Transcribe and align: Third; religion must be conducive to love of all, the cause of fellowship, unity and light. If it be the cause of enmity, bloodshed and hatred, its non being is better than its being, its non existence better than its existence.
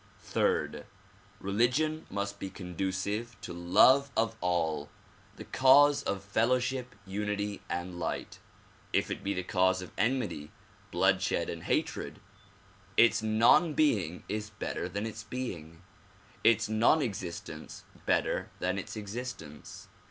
Third; 0.23 0.87
religion 1.39 2.07
must 2.09 2.39
be 2.39 2.49
conducive 2.49 3.39
to 3.41 3.53
love 3.53 4.09
of 4.17 4.35
all, 4.41 4.89
the 5.35 5.45
cause 5.45 6.01
of 6.01 6.23
fellowship, 6.23 6.95
unity 7.05 7.61
and 7.69 7.99
light. 7.99 8.39
If 8.93 9.11
it 9.11 9.23
be 9.23 9.35
the 9.35 9.43
cause 9.43 9.79
of 9.79 9.91
enmity, 9.99 10.49
bloodshed 10.89 11.51
and 11.51 11.61
hatred, 11.65 12.19
its 12.97 13.21
non 13.21 13.75
being 13.75 14.23
is 14.27 14.49
better 14.49 14.89
than 14.89 15.05
its 15.05 15.21
being, 15.21 15.83
its 16.43 16.67
non 16.67 17.03
existence 17.03 17.83
better 18.07 18.49
than 18.59 18.79
its 18.79 18.95
existence. 18.97 19.87